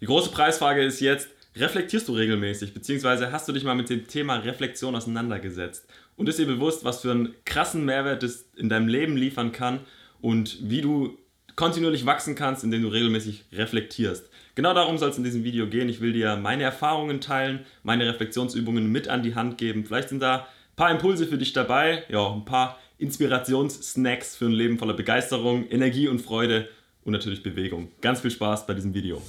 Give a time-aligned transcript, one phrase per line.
[0.00, 4.06] Die große Preisfrage ist jetzt, reflektierst du regelmäßig, beziehungsweise hast du dich mal mit dem
[4.06, 8.86] Thema Reflexion auseinandergesetzt und ist dir bewusst, was für einen krassen Mehrwert es in deinem
[8.86, 9.80] Leben liefern kann
[10.20, 11.18] und wie du
[11.56, 14.30] kontinuierlich wachsen kannst, indem du regelmäßig reflektierst.
[14.54, 15.88] Genau darum soll es in diesem Video gehen.
[15.88, 19.84] Ich will dir meine Erfahrungen teilen, meine Reflexionsübungen mit an die Hand geben.
[19.84, 24.52] Vielleicht sind da ein paar Impulse für dich dabei, ja, ein paar Inspirationssnacks für ein
[24.52, 26.68] Leben voller Begeisterung, Energie und Freude
[27.04, 27.90] und natürlich Bewegung.
[28.00, 29.20] Ganz viel Spaß bei diesem Video.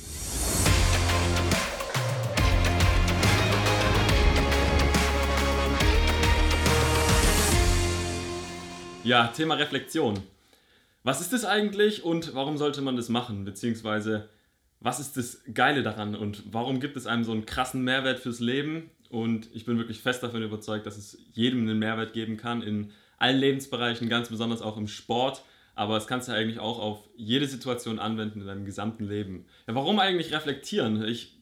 [9.09, 10.19] Ja, Thema Reflexion.
[11.01, 13.43] Was ist das eigentlich und warum sollte man das machen?
[13.43, 14.29] Beziehungsweise,
[14.81, 18.39] was ist das Geile daran und warum gibt es einem so einen krassen Mehrwert fürs
[18.39, 18.91] Leben?
[19.09, 22.91] Und ich bin wirklich fest davon überzeugt, dass es jedem einen Mehrwert geben kann in
[23.17, 25.41] allen Lebensbereichen, ganz besonders auch im Sport.
[25.73, 29.47] Aber das kannst du eigentlich auch auf jede Situation anwenden in deinem gesamten Leben.
[29.65, 31.03] Ja, warum eigentlich reflektieren?
[31.03, 31.35] Ich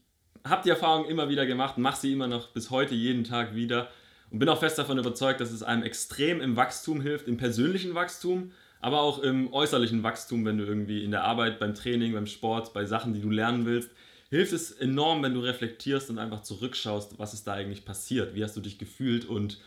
[0.45, 3.89] habe die Erfahrung immer wieder gemacht, mache sie immer noch bis heute jeden Tag wieder
[4.31, 7.95] und bin auch fest davon überzeugt, dass es einem extrem im Wachstum hilft, im persönlichen
[7.95, 12.27] Wachstum, aber auch im äußerlichen Wachstum, wenn du irgendwie in der Arbeit, beim Training, beim
[12.27, 13.89] Sport, bei Sachen, die du lernen willst,
[14.29, 18.43] hilft es enorm, wenn du reflektierst und einfach zurückschaust, was ist da eigentlich passiert, wie
[18.43, 19.25] hast du dich gefühlt?
[19.25, 19.59] Und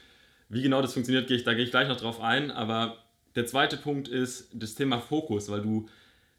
[0.48, 2.98] wie genau das funktioniert, da gehe ich gleich noch drauf ein, aber
[3.34, 5.88] der zweite Punkt ist das Thema Fokus, weil du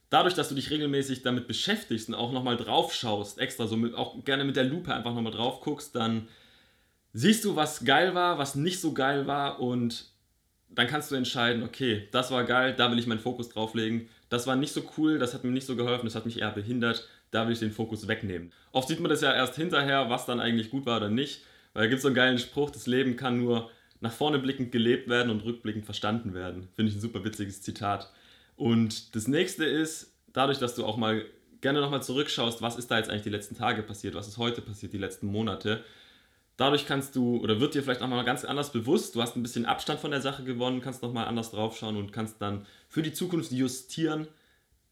[0.09, 3.95] dadurch, dass du dich regelmäßig damit beschäftigst und auch nochmal drauf schaust, extra so mit,
[3.95, 6.27] auch gerne mit der Lupe einfach nochmal drauf guckst, dann
[7.13, 10.05] siehst du, was geil war, was nicht so geil war und
[10.69, 14.07] dann kannst du entscheiden, okay, das war geil, da will ich meinen Fokus drauflegen.
[14.29, 16.51] Das war nicht so cool, das hat mir nicht so geholfen, das hat mich eher
[16.51, 18.53] behindert, da will ich den Fokus wegnehmen.
[18.71, 21.83] Oft sieht man das ja erst hinterher, was dann eigentlich gut war oder nicht, weil
[21.83, 25.09] da gibt es so einen geilen Spruch, das Leben kann nur nach vorne blickend gelebt
[25.09, 26.69] werden und rückblickend verstanden werden.
[26.75, 28.11] Finde ich ein super witziges Zitat.
[28.55, 31.25] Und das nächste ist, dadurch, dass du auch mal
[31.61, 34.61] gerne nochmal zurückschaust, was ist da jetzt eigentlich die letzten Tage passiert, was ist heute
[34.61, 35.83] passiert, die letzten Monate,
[36.61, 39.41] Dadurch kannst du oder wird dir vielleicht auch mal ganz anders bewusst, du hast ein
[39.41, 43.13] bisschen Abstand von der Sache gewonnen, kannst nochmal anders draufschauen und kannst dann für die
[43.13, 44.27] Zukunft justieren,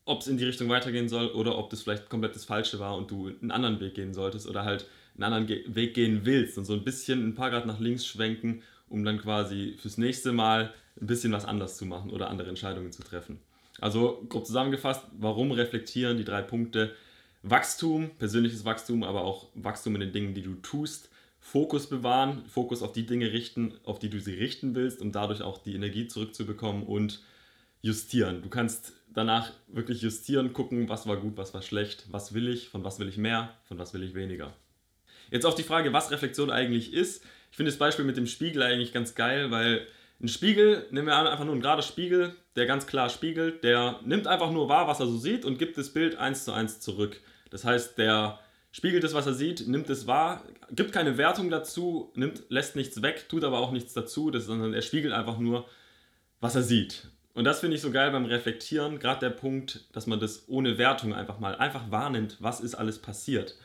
[0.03, 2.97] ob es in die Richtung weitergehen soll oder ob das vielleicht komplett das Falsche war
[2.97, 6.57] und du einen anderen Weg gehen solltest oder halt einen anderen Ge Weg gehen willst
[6.57, 10.31] und so ein bisschen ein paar Grad nach links schwenken, um dann quasi fürs nächste
[10.31, 13.37] Mal ein bisschen was anders zu machen oder andere Entscheidungen zu treffen.
[13.79, 16.95] Also grob zusammengefasst, warum reflektieren die drei Punkte?
[17.43, 21.09] Wachstum, persönliches Wachstum, aber auch Wachstum in den Dingen, die du tust
[21.51, 25.41] Fokus bewahren, Fokus auf die Dinge richten, auf die du sie richten willst, um dadurch
[25.41, 27.21] auch die Energie zurückzubekommen und
[27.81, 28.43] justieren.
[28.43, 32.69] Du kannst danach wirklich justieren, gucken, was war gut, was war schlecht, was will ich,
[32.69, 34.53] von was will ich mehr, von was will ich weniger.
[35.31, 37.23] Jetzt auf die Frage, was Reflexion eigentlich ist.
[37.49, 39.87] Ich finde das Beispiel mit dem Spiegel eigentlich ganz geil, weil
[40.21, 43.99] ein Spiegel, nehmen wir an, einfach nur ein gerader Spiegel, der ganz klar spiegelt, der
[44.05, 46.79] nimmt einfach nur wahr, was er so sieht und gibt das Bild eins zu eins
[46.79, 47.19] zurück.
[47.49, 48.39] Das heißt, der
[48.71, 53.01] spiegelt es, was er sieht, nimmt es wahr, gibt keine Wertung dazu, nimmt, lässt nichts
[53.01, 55.67] weg, tut aber auch nichts dazu, das, sondern er spiegelt einfach nur,
[56.39, 57.07] was er sieht.
[57.33, 60.77] Und das finde ich so geil beim Reflektieren, gerade der Punkt, dass man das ohne
[60.77, 63.55] Wertung einfach mal einfach wahrnimmt, was ist alles passiert.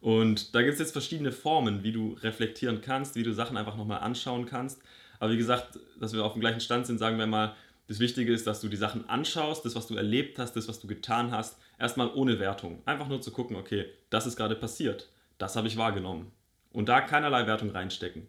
[0.00, 3.76] Und da gibt es jetzt verschiedene Formen, wie du reflektieren kannst, wie du Sachen einfach
[3.76, 4.82] nochmal anschauen kannst.
[5.20, 7.54] Aber wie gesagt, dass wir auf dem gleichen Stand sind, sagen wir mal,
[7.92, 10.80] das Wichtige ist, dass du die Sachen anschaust, das, was du erlebt hast, das, was
[10.80, 12.80] du getan hast, erstmal ohne Wertung.
[12.86, 16.32] Einfach nur zu gucken, okay, das ist gerade passiert, das habe ich wahrgenommen.
[16.72, 18.28] Und da keinerlei Wertung reinstecken.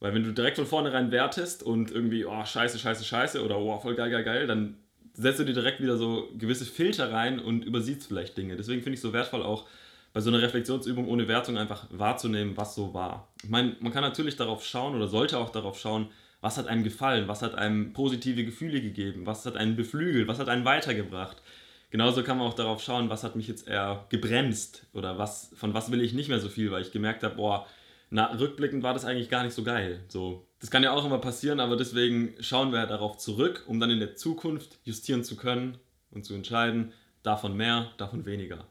[0.00, 3.78] Weil wenn du direkt von vornherein wertest und irgendwie, oh, scheiße, scheiße, scheiße oder oh,
[3.78, 4.78] voll geil, geil, geil, dann
[5.12, 8.56] setzt du dir direkt wieder so gewisse Filter rein und übersiehst vielleicht Dinge.
[8.56, 9.66] Deswegen finde ich es so wertvoll auch
[10.14, 13.28] bei so einer Reflexionsübung ohne Wertung einfach wahrzunehmen, was so war.
[13.42, 16.08] Ich meine, man kann natürlich darauf schauen oder sollte auch darauf schauen,
[16.40, 20.38] was hat einem gefallen, was hat einem positive Gefühle gegeben, was hat einen beflügelt, was
[20.38, 21.42] hat einen weitergebracht.
[21.90, 25.74] Genauso kann man auch darauf schauen, was hat mich jetzt eher gebremst oder was, von
[25.74, 27.66] was will ich nicht mehr so viel, weil ich gemerkt habe, boah,
[28.10, 30.00] na, rückblickend war das eigentlich gar nicht so geil.
[30.08, 33.90] So, das kann ja auch immer passieren, aber deswegen schauen wir darauf zurück, um dann
[33.90, 35.78] in der Zukunft justieren zu können
[36.10, 38.66] und zu entscheiden, davon mehr, davon weniger.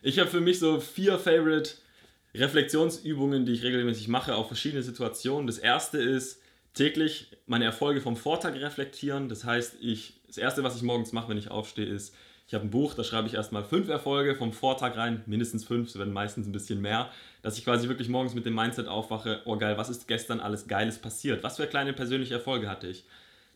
[0.00, 1.72] Ich habe für mich so vier Favorite
[2.34, 5.46] Reflexionsübungen, die ich regelmäßig mache auf verschiedene Situationen.
[5.46, 6.41] Das erste ist
[6.74, 9.28] täglich meine Erfolge vom Vortag reflektieren.
[9.28, 12.14] Das heißt, ich, das erste, was ich morgens mache, wenn ich aufstehe, ist
[12.52, 15.88] ich habe ein Buch, da schreibe ich erstmal fünf Erfolge vom Vortag rein, mindestens fünf,
[15.88, 17.10] es werden meistens ein bisschen mehr,
[17.40, 20.66] dass ich quasi wirklich morgens mit dem Mindset aufwache, oh geil, was ist gestern alles
[20.66, 21.42] Geiles passiert?
[21.42, 23.04] Was für kleine persönliche Erfolge hatte ich?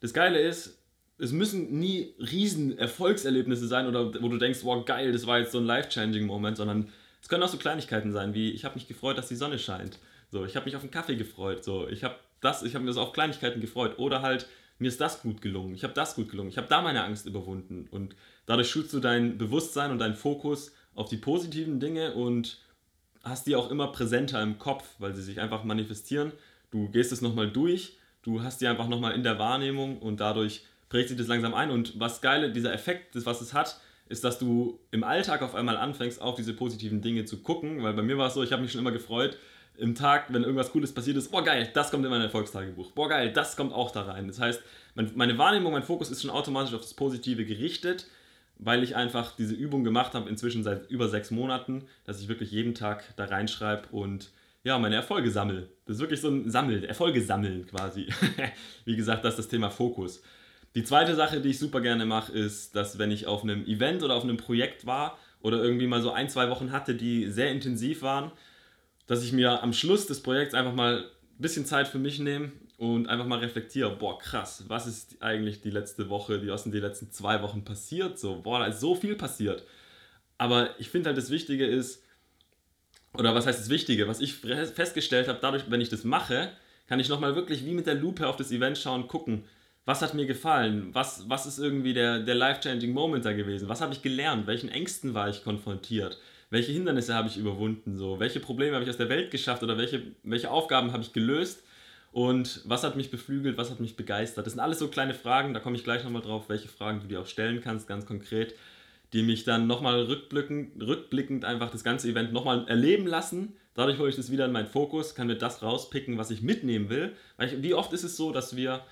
[0.00, 0.78] Das Geile ist,
[1.18, 5.52] es müssen nie riesen Erfolgserlebnisse sein oder wo du denkst, wow geil, das war jetzt
[5.52, 6.90] so ein life-changing Moment, sondern
[7.20, 9.98] es können auch so Kleinigkeiten sein, wie ich habe mich gefreut, dass die Sonne scheint.
[10.30, 11.64] So, ich habe mich auf einen Kaffee gefreut.
[11.64, 12.16] So, ich habe
[12.46, 13.98] das, ich habe mir so auf Kleinigkeiten gefreut.
[13.98, 14.46] Oder halt,
[14.78, 17.26] mir ist das gut gelungen, ich habe das gut gelungen, ich habe da meine Angst
[17.26, 17.88] überwunden.
[17.90, 18.14] Und
[18.46, 22.58] dadurch schulst du dein Bewusstsein und deinen Fokus auf die positiven Dinge und
[23.22, 26.32] hast die auch immer präsenter im Kopf, weil sie sich einfach manifestieren.
[26.70, 30.64] Du gehst es nochmal durch, du hast die einfach nochmal in der Wahrnehmung und dadurch
[30.88, 31.70] prägt sich das langsam ein.
[31.70, 35.76] Und was geile, dieser Effekt, was es hat, ist, dass du im Alltag auf einmal
[35.76, 37.82] anfängst, auf diese positiven Dinge zu gucken.
[37.82, 39.36] Weil bei mir war es so, ich habe mich schon immer gefreut,
[39.78, 42.92] im Tag, wenn irgendwas Cooles passiert ist, boah geil, das kommt in mein Erfolgstagebuch.
[42.92, 44.26] Boah geil, das kommt auch da rein.
[44.28, 44.62] Das heißt,
[44.94, 48.06] meine Wahrnehmung, mein Fokus ist schon automatisch auf das Positive gerichtet,
[48.58, 52.50] weil ich einfach diese Übung gemacht habe, inzwischen seit über sechs Monaten, dass ich wirklich
[52.50, 54.30] jeden Tag da reinschreibe und
[54.64, 55.68] ja, meine Erfolge sammle.
[55.84, 58.08] Das ist wirklich so ein Sammeln, Erfolge sammeln quasi.
[58.84, 60.22] Wie gesagt, das ist das Thema Fokus.
[60.74, 64.02] Die zweite Sache, die ich super gerne mache, ist, dass wenn ich auf einem Event
[64.02, 67.50] oder auf einem Projekt war oder irgendwie mal so ein, zwei Wochen hatte, die sehr
[67.50, 68.32] intensiv waren,
[69.06, 72.52] dass ich mir am Schluss des Projekts einfach mal ein bisschen Zeit für mich nehme
[72.78, 76.72] und einfach mal reflektiere, boah, krass, was ist eigentlich die letzte Woche, die, was sind
[76.72, 78.18] die letzten zwei Wochen passiert?
[78.18, 79.64] So, boah, da ist so viel passiert.
[80.38, 82.02] Aber ich finde halt, das Wichtige ist,
[83.14, 84.08] oder was heißt das Wichtige?
[84.08, 86.50] Was ich festgestellt habe, dadurch, wenn ich das mache,
[86.86, 89.44] kann ich nochmal wirklich wie mit der Lupe auf das Event schauen, gucken,
[89.86, 93.80] was hat mir gefallen, was, was ist irgendwie der, der life-changing Moment da gewesen, was
[93.80, 96.18] habe ich gelernt, welchen Ängsten war ich konfrontiert,
[96.50, 99.78] welche Hindernisse habe ich überwunden, so, welche Probleme habe ich aus der Welt geschafft oder
[99.78, 101.64] welche, welche Aufgaben habe ich gelöst
[102.12, 104.46] und was hat mich beflügelt, was hat mich begeistert.
[104.46, 107.08] Das sind alles so kleine Fragen, da komme ich gleich nochmal drauf, welche Fragen du
[107.08, 108.54] dir auch stellen kannst, ganz konkret,
[109.12, 113.54] die mich dann nochmal rückblickend, rückblickend einfach das ganze Event nochmal erleben lassen.
[113.74, 116.88] Dadurch hole ich das wieder in meinen Fokus, kann mir das rauspicken, was ich mitnehmen
[116.88, 117.14] will.
[117.36, 118.82] Weil ich, wie oft ist es so, dass wir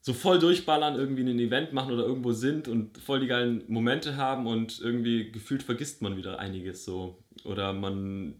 [0.00, 4.16] so voll durchballern, irgendwie ein Event machen oder irgendwo sind und voll die geilen Momente
[4.16, 7.18] haben und irgendwie gefühlt vergisst man wieder einiges so.
[7.44, 8.34] Oder man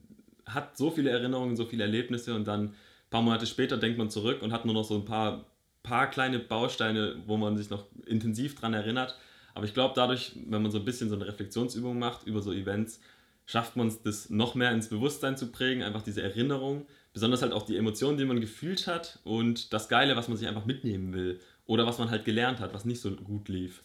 [0.47, 4.11] hat so viele Erinnerungen, so viele Erlebnisse und dann ein paar Monate später denkt man
[4.11, 5.47] zurück und hat nur noch so ein paar,
[5.83, 9.19] paar kleine Bausteine, wo man sich noch intensiv dran erinnert.
[9.55, 12.53] Aber ich glaube, dadurch, wenn man so ein bisschen so eine Reflexionsübung macht über so
[12.53, 13.01] Events,
[13.47, 17.53] schafft man es, das noch mehr ins Bewusstsein zu prägen, einfach diese Erinnerung besonders halt
[17.53, 21.13] auch die Emotionen, die man gefühlt hat und das Geile, was man sich einfach mitnehmen
[21.13, 23.83] will oder was man halt gelernt hat, was nicht so gut lief.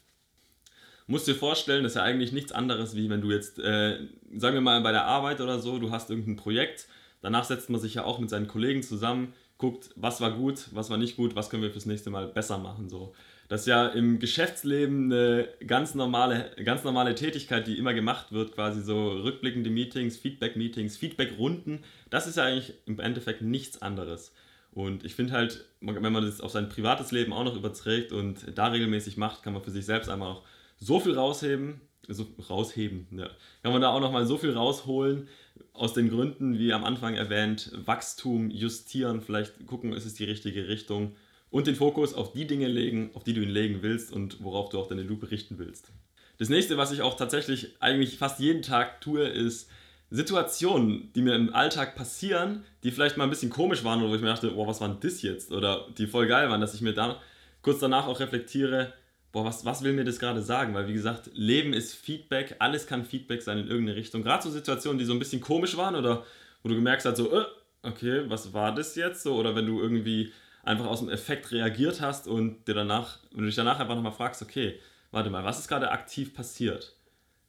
[1.05, 4.53] Musst dir vorstellen, das ist ja eigentlich nichts anderes, wie wenn du jetzt, äh, sagen
[4.55, 6.87] wir mal bei der Arbeit oder so, du hast irgendein Projekt,
[7.23, 10.91] danach setzt man sich ja auch mit seinen Kollegen zusammen, guckt, was war gut, was
[10.91, 12.89] war nicht gut, was können wir fürs nächste Mal besser machen.
[12.89, 13.13] So
[13.53, 18.53] das ist ja im Geschäftsleben eine ganz normale, ganz normale Tätigkeit, die immer gemacht wird,
[18.53, 21.83] quasi so rückblickende Meetings, Feedback-Meetings, Feedback-Runden.
[22.09, 24.33] Das ist ja eigentlich im Endeffekt nichts anderes.
[24.71, 28.57] Und ich finde halt, wenn man das auf sein privates Leben auch noch überträgt und
[28.57, 30.43] da regelmäßig macht, kann man für sich selbst einmal noch
[30.77, 33.29] so viel rausheben, so rausheben, ja.
[33.61, 35.27] Kann man da auch noch mal so viel rausholen
[35.73, 40.67] aus den Gründen, wie am Anfang erwähnt, Wachstum justieren, vielleicht gucken, ist es die richtige
[40.67, 41.15] Richtung
[41.49, 44.69] und den Fokus auf die Dinge legen, auf die du ihn legen willst und worauf
[44.69, 45.91] du auch deine Lupe richten willst.
[46.37, 49.69] Das nächste, was ich auch tatsächlich eigentlich fast jeden Tag tue, ist
[50.09, 54.15] Situationen, die mir im Alltag passieren, die vielleicht mal ein bisschen komisch waren oder wo
[54.15, 55.51] ich mir dachte, boah, was war denn das jetzt?
[55.51, 57.19] Oder die voll geil waren, dass ich mir da
[57.61, 58.93] kurz danach auch reflektiere,
[59.33, 60.73] boah, was, was will mir das gerade sagen?
[60.73, 64.23] Weil wie gesagt, Leben ist Feedback, alles kann Feedback sein in irgendeine Richtung.
[64.23, 66.23] Gerade so Situationen, die so ein bisschen komisch waren oder
[66.61, 67.43] wo du gemerkt hast, so, äh,
[67.81, 69.23] okay, was war das jetzt?
[69.23, 70.31] So, oder wenn du irgendwie
[70.63, 74.13] einfach aus dem Effekt reagiert hast und dir danach, wenn du dich danach einfach nochmal
[74.13, 74.79] fragst, okay,
[75.11, 76.95] warte mal, was ist gerade aktiv passiert?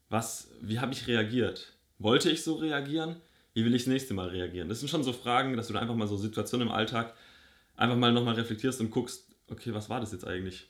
[0.09, 1.75] Was, wie habe ich reagiert?
[1.99, 3.17] Wollte ich so reagieren?
[3.53, 4.69] Wie will ich das nächste Mal reagieren?
[4.69, 7.15] Das sind schon so Fragen, dass du da einfach mal so Situationen im Alltag
[7.77, 10.67] einfach mal nochmal reflektierst und guckst, okay, was war das jetzt eigentlich?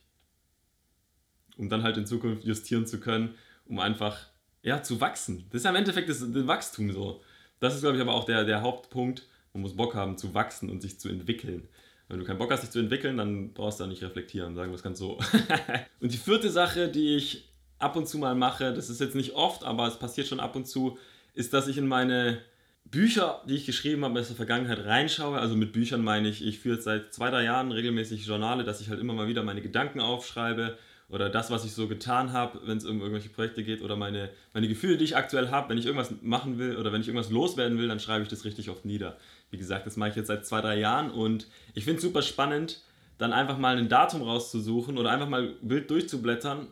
[1.57, 3.35] Um dann halt in Zukunft justieren zu können,
[3.67, 4.19] um einfach,
[4.63, 5.47] ja, zu wachsen.
[5.51, 7.23] Das ist ja im Endeffekt das, das Wachstum so.
[7.61, 9.27] Das ist, glaube ich, aber auch der, der Hauptpunkt.
[9.53, 11.69] Man muss Bock haben zu wachsen und sich zu entwickeln.
[12.09, 14.71] Wenn du keinen Bock hast, dich zu entwickeln, dann brauchst du da nicht reflektieren, sagen
[14.71, 15.19] wir es ganz so.
[16.01, 19.35] und die vierte Sache, die ich ab und zu mal mache, das ist jetzt nicht
[19.35, 20.99] oft, aber es passiert schon ab und zu,
[21.35, 22.41] ist, dass ich in meine
[22.85, 25.39] Bücher, die ich geschrieben habe aus der Vergangenheit, reinschaue.
[25.39, 28.91] Also mit Büchern meine ich, ich führe seit zwei, drei Jahren regelmäßig Journale, dass ich
[28.91, 30.77] halt immer mal wieder meine Gedanken aufschreibe
[31.09, 34.31] oder das, was ich so getan habe, wenn es um irgendwelche Projekte geht oder meine,
[34.53, 37.31] meine Gefühle, die ich aktuell habe, wenn ich irgendwas machen will oder wenn ich irgendwas
[37.31, 39.17] loswerden will, dann schreibe ich das richtig oft nieder.
[39.51, 42.23] Wie gesagt, das mache ich jetzt seit zwei, drei Jahren und ich finde es super
[42.23, 42.81] spannend,
[43.19, 46.69] dann einfach mal ein Datum rauszusuchen oder einfach mal wild durchzublättern.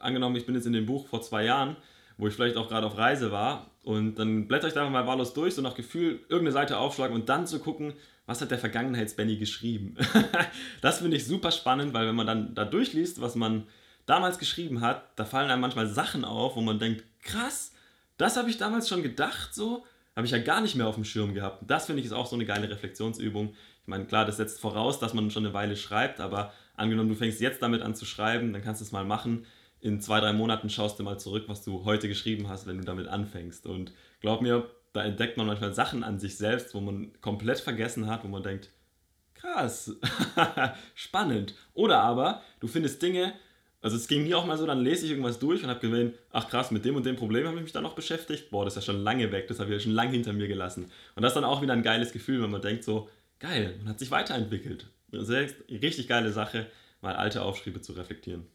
[0.00, 1.76] Angenommen, ich bin jetzt in dem Buch vor zwei Jahren,
[2.18, 5.34] wo ich vielleicht auch gerade auf Reise war und dann blätter ich da mal wahllos
[5.34, 7.94] durch, so nach Gefühl irgendeine Seite aufschlagen und dann zu gucken,
[8.26, 9.96] was hat der Vergangenheits-Benny geschrieben.
[10.80, 13.64] das finde ich super spannend, weil wenn man dann da durchliest, was man
[14.04, 17.72] damals geschrieben hat, da fallen einem manchmal Sachen auf, wo man denkt, krass,
[18.18, 19.84] das habe ich damals schon gedacht, so
[20.16, 21.62] habe ich ja gar nicht mehr auf dem Schirm gehabt.
[21.66, 23.50] Das finde ich ist auch so eine geile Reflexionsübung.
[23.50, 27.14] Ich meine, klar, das setzt voraus, dass man schon eine Weile schreibt, aber angenommen, du
[27.14, 29.44] fängst jetzt damit an zu schreiben, dann kannst du es mal machen.
[29.86, 32.84] In zwei, drei Monaten schaust du mal zurück, was du heute geschrieben hast, wenn du
[32.84, 33.66] damit anfängst.
[33.66, 38.08] Und glaub mir, da entdeckt man manchmal Sachen an sich selbst, wo man komplett vergessen
[38.08, 38.70] hat, wo man denkt,
[39.34, 39.94] krass,
[40.94, 41.54] spannend.
[41.72, 43.32] Oder aber du findest Dinge,
[43.80, 46.14] also es ging mir auch mal so, dann lese ich irgendwas durch und habe gesehen,
[46.32, 48.50] ach krass, mit dem und dem Problem habe ich mich dann noch beschäftigt.
[48.50, 50.48] Boah, das ist ja schon lange weg, das habe ich ja schon lange hinter mir
[50.48, 50.90] gelassen.
[51.14, 53.90] Und das ist dann auch wieder ein geiles Gefühl, wenn man denkt so, geil, man
[53.90, 54.88] hat sich weiterentwickelt.
[55.12, 56.66] Das ist richtig geile Sache,
[57.00, 58.46] mal alte Aufschriebe zu reflektieren.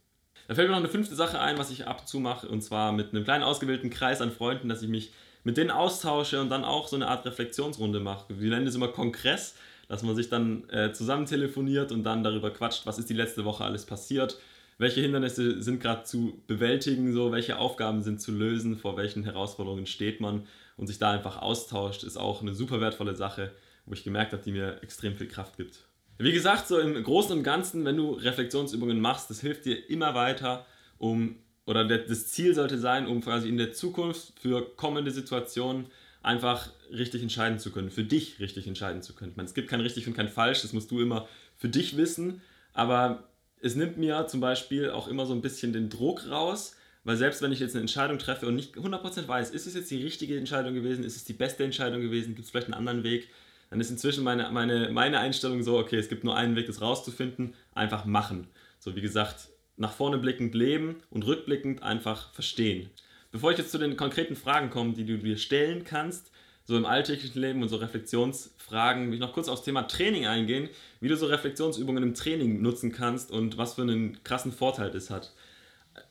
[0.52, 3.24] Da fällt mir noch eine fünfte Sache ein, was ich ab und zwar mit einem
[3.24, 5.14] kleinen ausgewählten Kreis an Freunden, dass ich mich
[5.46, 8.26] mit denen austausche und dann auch so eine Art Reflexionsrunde mache.
[8.38, 9.56] Wir nennen das immer Kongress,
[9.88, 13.46] dass man sich dann äh, zusammen telefoniert und dann darüber quatscht, was ist die letzte
[13.46, 14.40] Woche alles passiert,
[14.78, 19.86] welche Hindernisse sind gerade zu bewältigen, so welche Aufgaben sind zu lösen, vor welchen Herausforderungen
[19.86, 23.54] steht man und sich da einfach austauscht, ist auch eine super wertvolle Sache,
[23.86, 25.86] wo ich gemerkt habe, die mir extrem viel Kraft gibt.
[26.24, 30.14] Wie gesagt, so im Großen und Ganzen, wenn du Reflexionsübungen machst, das hilft dir immer
[30.14, 30.66] weiter,
[30.98, 35.88] um, oder das Ziel sollte sein, um quasi in der Zukunft für kommende Situationen
[36.22, 39.32] einfach richtig entscheiden zu können, für dich richtig entscheiden zu können.
[39.32, 41.98] Ich meine, es gibt kein richtig und kein falsch, das musst du immer für dich
[41.98, 42.42] wissen,
[42.74, 43.24] aber
[43.60, 47.42] es nimmt mir zum Beispiel auch immer so ein bisschen den Druck raus, weil selbst
[47.42, 50.38] wenn ich jetzt eine Entscheidung treffe und nicht 100% weiß, ist es jetzt die richtige
[50.38, 53.30] Entscheidung gewesen, ist es die beste Entscheidung gewesen, gibt es vielleicht einen anderen Weg,
[53.72, 56.82] dann ist inzwischen meine, meine, meine Einstellung so, okay, es gibt nur einen Weg, das
[56.82, 58.48] rauszufinden, einfach machen.
[58.80, 59.48] So wie gesagt,
[59.78, 62.90] nach vorne blickend leben und rückblickend einfach verstehen.
[63.32, 66.32] Bevor ich jetzt zu den konkreten Fragen komme, die du dir stellen kannst,
[66.66, 70.68] so im alltäglichen Leben und so Reflexionsfragen, will ich noch kurz aufs Thema Training eingehen,
[71.00, 75.10] wie du so Reflexionsübungen im Training nutzen kannst und was für einen krassen Vorteil das
[75.10, 75.32] hat.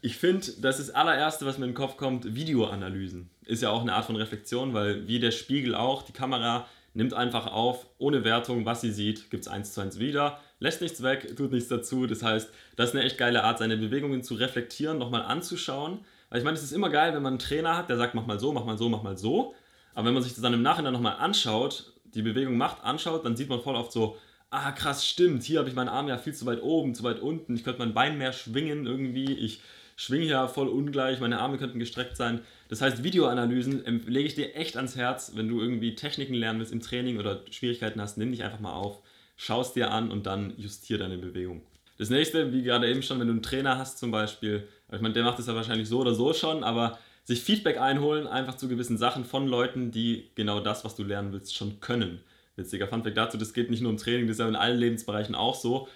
[0.01, 3.29] Ich finde, das ist das allererste, was mir in den Kopf kommt, Videoanalysen.
[3.45, 7.15] Ist ja auch eine Art von Reflexion, weil wie der Spiegel auch, die Kamera nimmt
[7.15, 11.03] einfach auf, ohne Wertung, was sie sieht, gibt es eins zu eins wieder, lässt nichts
[11.03, 12.07] weg, tut nichts dazu.
[12.07, 16.05] Das heißt, das ist eine echt geile Art, seine Bewegungen zu reflektieren, nochmal anzuschauen.
[16.29, 18.27] Weil ich meine, es ist immer geil, wenn man einen Trainer hat, der sagt, mach
[18.27, 19.55] mal so, mach mal so, mach mal so.
[19.95, 23.37] Aber wenn man sich das dann im Nachhinein nochmal anschaut, die Bewegung macht, anschaut, dann
[23.37, 24.17] sieht man voll oft so,
[24.51, 27.21] ah krass, stimmt, hier habe ich meinen Arm ja viel zu weit oben, zu weit
[27.21, 29.63] unten, ich könnte mein Bein mehr schwingen irgendwie, ich
[30.01, 32.41] schwinge ja voll ungleich, meine Arme könnten gestreckt sein.
[32.69, 36.73] Das heißt, Videoanalysen lege ich dir echt ans Herz, wenn du irgendwie Techniken lernen willst
[36.73, 39.03] im Training oder Schwierigkeiten hast, nimm dich einfach mal auf,
[39.37, 41.61] schau es dir an und dann justier deine Bewegung.
[41.99, 45.13] Das nächste, wie gerade eben schon, wenn du einen Trainer hast zum Beispiel, ich meine,
[45.13, 48.69] der macht das ja wahrscheinlich so oder so schon, aber sich Feedback einholen, einfach zu
[48.69, 52.21] gewissen Sachen von Leuten, die genau das, was du lernen willst, schon können.
[52.57, 55.35] Witziger Funfact dazu, das geht nicht nur im Training, das ist ja in allen Lebensbereichen
[55.35, 55.89] auch so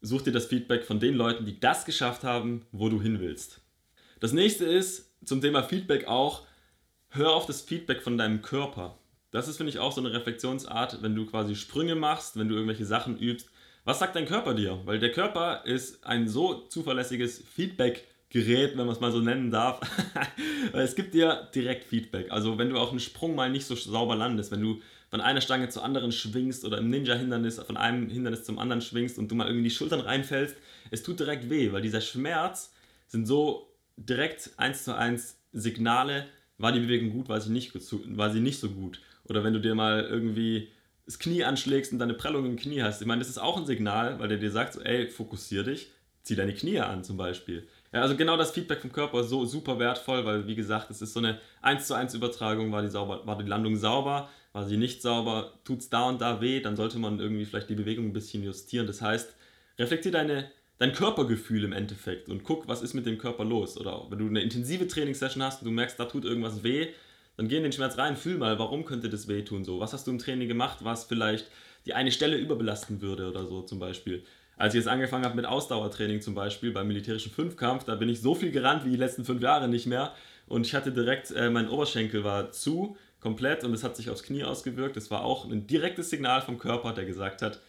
[0.00, 3.60] such dir das Feedback von den Leuten, die das geschafft haben, wo du hin willst.
[4.20, 6.46] Das nächste ist zum Thema Feedback auch,
[7.10, 8.98] hör auf das Feedback von deinem Körper.
[9.30, 12.54] Das ist, finde ich, auch so eine Reflexionsart, wenn du quasi Sprünge machst, wenn du
[12.54, 13.50] irgendwelche Sachen übst.
[13.84, 14.80] Was sagt dein Körper dir?
[14.84, 19.80] Weil der Körper ist ein so zuverlässiges Feedback-Gerät, wenn man es mal so nennen darf.
[20.72, 22.30] Weil es gibt dir direkt Feedback.
[22.30, 25.40] Also wenn du auch einen Sprung mal nicht so sauber landest, wenn du von einer
[25.40, 29.34] Stange zur anderen schwingst oder im Ninja-Hindernis von einem Hindernis zum anderen schwingst und du
[29.34, 30.56] mal irgendwie die Schultern reinfällst,
[30.90, 32.72] es tut direkt weh, weil dieser Schmerz
[33.06, 36.26] sind so direkt eins zu eins Signale,
[36.58, 39.00] war die Bewegung gut, war sie nicht, war sie nicht so gut.
[39.24, 40.68] Oder wenn du dir mal irgendwie
[41.08, 43.00] das Knie anschlägst und deine Prellung im Knie hast.
[43.00, 45.90] Ich meine, das ist auch ein Signal, weil der dir sagt, so, ey, fokussier dich,
[46.22, 47.66] zieh deine Knie an zum Beispiel.
[47.92, 51.00] Ja, also genau das Feedback vom Körper ist so super wertvoll, weil wie gesagt, es
[51.00, 54.66] ist so eine 1 zu 1 Übertragung, war die, sauber, war die Landung sauber, war
[54.66, 57.74] sie nicht sauber, tut es da und da weh, dann sollte man irgendwie vielleicht die
[57.74, 58.86] Bewegung ein bisschen justieren.
[58.86, 59.34] Das heißt,
[59.78, 63.78] reflektier deine, dein Körpergefühl im Endeffekt und guck, was ist mit dem Körper los.
[63.78, 66.88] Oder wenn du eine intensive Trainingssession hast und du merkst, da tut irgendwas weh,
[67.38, 69.80] dann geh in den Schmerz rein, fühl mal, warum könnte das wehtun so?
[69.80, 71.46] Was hast du im Training gemacht, was vielleicht
[71.86, 74.24] die eine Stelle überbelasten würde oder so zum Beispiel?
[74.58, 78.20] Als ich jetzt angefangen habe mit Ausdauertraining zum Beispiel beim militärischen Fünfkampf, da bin ich
[78.20, 80.12] so viel gerannt wie die letzten fünf Jahre nicht mehr.
[80.46, 84.22] Und ich hatte direkt, äh, mein Oberschenkel war zu, komplett, und es hat sich aufs
[84.22, 84.96] Knie ausgewirkt.
[84.96, 87.60] Das war auch ein direktes Signal vom Körper, der gesagt hat,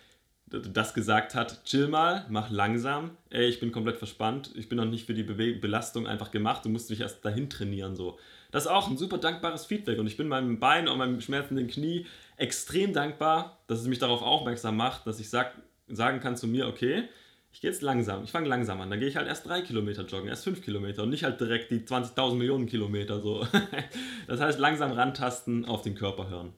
[0.49, 4.85] das gesagt hat, chill mal, mach langsam, ey, ich bin komplett verspannt, ich bin noch
[4.85, 8.17] nicht für die Be Belastung einfach gemacht, du musst dich erst dahin trainieren, so.
[8.49, 11.67] Das ist auch ein super dankbares Feedback und ich bin meinem Bein und meinem schmerzenden
[11.67, 15.51] Knie extrem dankbar, dass es mich darauf aufmerksam macht, dass ich sage,
[15.89, 17.03] sagen kann zu mir, okay,
[17.51, 20.03] ich gehe jetzt langsam, ich fange langsam an, dann gehe ich halt erst drei Kilometer
[20.05, 23.45] joggen, erst fünf Kilometer und nicht halt direkt die 20.000 Millionen Kilometer so.
[24.27, 26.53] das heißt, langsam rantasten, auf den Körper hören.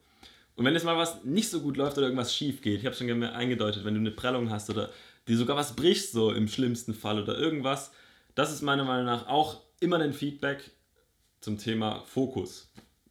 [0.54, 2.94] Und wenn jetzt mal was nicht so gut läuft oder irgendwas schief geht, ich habe
[2.94, 4.90] schon eingedeutet, wenn du eine Prellung hast oder
[5.28, 7.92] die sogar was brichst, so im schlimmsten Fall oder irgendwas,
[8.34, 10.70] das ist meiner Meinung nach auch immer ein Feedback
[11.40, 12.70] zum Thema Fokus.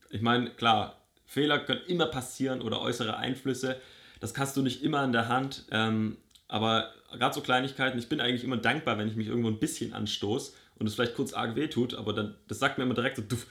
[0.10, 3.80] Ich meine, klar, Fehler können immer passieren oder äußere Einflüsse.
[4.22, 6.16] Das hast du nicht immer in der Hand, ähm,
[6.48, 9.94] aber gerade so Kleinigkeiten, ich bin eigentlich immer dankbar, wenn ich mich irgendwo ein bisschen
[9.94, 13.24] anstoße und es vielleicht kurz arg wehtut, aber dann, das sagt mir immer direkt so,
[13.24, 13.48] duff,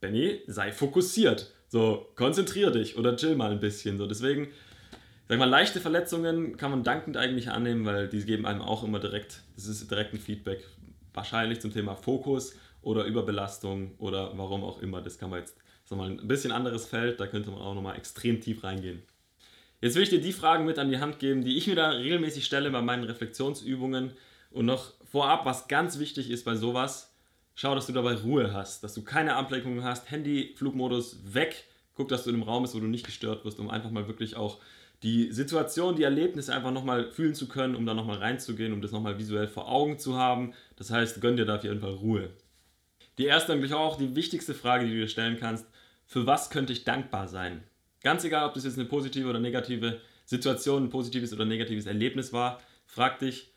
[0.00, 1.52] Benny, sei fokussiert.
[1.68, 3.98] So, konzentrier dich oder chill mal ein bisschen.
[3.98, 4.48] So, deswegen,
[5.28, 9.00] sag mal, leichte Verletzungen kann man dankend eigentlich annehmen, weil die geben einem auch immer
[9.00, 10.62] direkt, das ist direkt ein Feedback.
[11.12, 15.00] Wahrscheinlich zum Thema Fokus oder Überbelastung oder warum auch immer.
[15.00, 17.96] Das kann man jetzt, sag mal, ein bisschen anderes Feld, da könnte man auch nochmal
[17.96, 19.02] extrem tief reingehen.
[19.84, 21.90] Jetzt will ich dir die Fragen mit an die Hand geben, die ich mir da
[21.90, 24.12] regelmäßig stelle bei meinen Reflexionsübungen.
[24.50, 27.14] Und noch vorab, was ganz wichtig ist bei sowas,
[27.54, 32.08] schau, dass du dabei Ruhe hast, dass du keine Ablenkungen hast, Handy, Flugmodus weg, guck,
[32.08, 34.36] dass du in einem Raum bist, wo du nicht gestört wirst, um einfach mal wirklich
[34.36, 34.58] auch
[35.02, 38.90] die Situation, die Erlebnisse einfach nochmal fühlen zu können, um da nochmal reinzugehen, um das
[38.90, 40.54] nochmal visuell vor Augen zu haben.
[40.76, 42.30] Das heißt, gönn dir da auf jeden Fall Ruhe.
[43.18, 45.66] Die erste eigentlich auch die wichtigste Frage, die du dir stellen kannst,
[46.06, 47.62] für was könnte ich dankbar sein?
[48.04, 52.34] Ganz egal, ob das jetzt eine positive oder negative Situation, ein positives oder negatives Erlebnis
[52.34, 53.50] war, frag dich,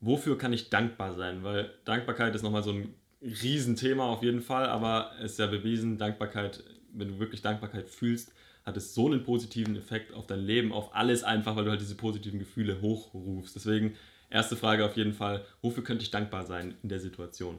[0.00, 1.42] wofür kann ich dankbar sein?
[1.42, 5.98] Weil Dankbarkeit ist nochmal so ein Riesenthema auf jeden Fall, aber es ist ja bewiesen,
[5.98, 6.62] Dankbarkeit,
[6.92, 8.32] wenn du wirklich Dankbarkeit fühlst,
[8.64, 11.80] hat es so einen positiven Effekt auf dein Leben, auf alles einfach, weil du halt
[11.80, 13.56] diese positiven Gefühle hochrufst.
[13.56, 13.96] Deswegen
[14.30, 17.58] erste Frage auf jeden Fall, wofür könnte ich dankbar sein in der Situation?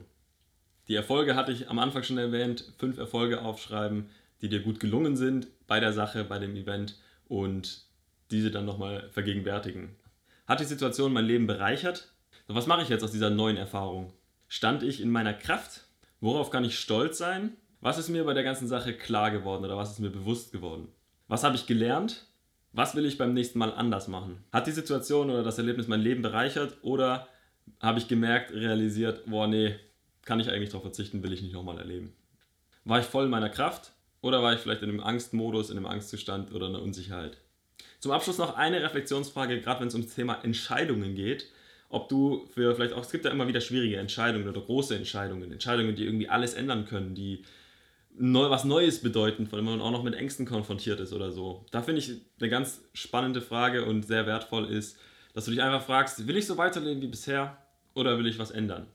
[0.88, 4.06] Die Erfolge hatte ich am Anfang schon erwähnt, fünf Erfolge aufschreiben,
[4.44, 6.96] die dir gut gelungen sind bei der Sache, bei dem Event
[7.28, 7.86] und
[8.30, 9.96] diese dann nochmal vergegenwärtigen.
[10.46, 12.12] Hat die Situation mein Leben bereichert?
[12.46, 14.12] Was mache ich jetzt aus dieser neuen Erfahrung?
[14.46, 15.86] Stand ich in meiner Kraft?
[16.20, 17.56] Worauf kann ich stolz sein?
[17.80, 20.88] Was ist mir bei der ganzen Sache klar geworden oder was ist mir bewusst geworden?
[21.26, 22.26] Was habe ich gelernt?
[22.72, 24.44] Was will ich beim nächsten Mal anders machen?
[24.52, 27.28] Hat die Situation oder das Erlebnis mein Leben bereichert oder
[27.80, 29.76] habe ich gemerkt, realisiert, boah, nee,
[30.20, 32.12] kann ich eigentlich darauf verzichten, will ich nicht nochmal erleben?
[32.84, 33.93] War ich voll in meiner Kraft
[34.24, 37.36] oder war ich vielleicht in einem Angstmodus, in einem Angstzustand oder einer Unsicherheit?
[38.00, 41.46] Zum Abschluss noch eine Reflexionsfrage, gerade wenn es ums Thema Entscheidungen geht
[41.94, 45.52] ob du für vielleicht auch, es gibt ja immer wieder schwierige Entscheidungen oder große Entscheidungen,
[45.52, 47.44] Entscheidungen, die irgendwie alles ändern können, die
[48.16, 51.30] neu, was Neues bedeuten, vor allem wenn man auch noch mit Ängsten konfrontiert ist oder
[51.30, 51.64] so.
[51.70, 54.98] Da finde ich eine ganz spannende Frage und sehr wertvoll ist,
[55.34, 57.56] dass du dich einfach fragst, will ich so weiterleben wie bisher
[57.94, 58.88] oder will ich was ändern?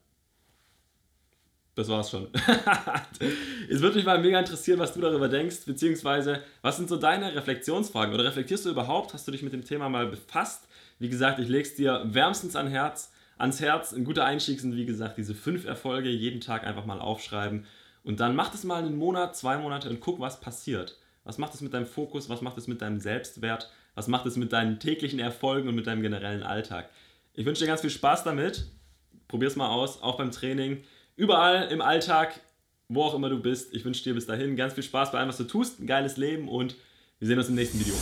[1.79, 2.27] Das war's schon.
[3.69, 7.33] es würde mich mal mega interessieren, was du darüber denkst, beziehungsweise was sind so deine
[7.33, 9.13] Reflexionsfragen oder reflektierst du überhaupt?
[9.13, 10.67] Hast du dich mit dem Thema mal befasst?
[10.99, 13.93] Wie gesagt, ich lege es dir wärmstens an Herz, ans Herz.
[13.93, 17.65] Ein guter Einstieg sind, wie gesagt, diese fünf Erfolge jeden Tag einfach mal aufschreiben.
[18.03, 20.97] Und dann mach es mal einen Monat, zwei Monate und guck, was passiert.
[21.23, 22.27] Was macht es mit deinem Fokus?
[22.27, 23.71] Was macht es mit deinem Selbstwert?
[23.95, 26.89] Was macht es mit deinen täglichen Erfolgen und mit deinem generellen Alltag?
[27.35, 28.65] Ich wünsche dir ganz viel Spaß damit.
[29.29, 30.83] Probier es mal aus, auch beim Training.
[31.19, 32.39] Überall im Alltag,
[32.88, 33.73] wo auch immer du bist.
[33.73, 35.82] Ich wünsche dir bis dahin ganz viel Spaß bei allem, was du tust.
[35.82, 36.77] Ein geiles Leben und
[37.19, 37.93] wir sehen uns im nächsten Video.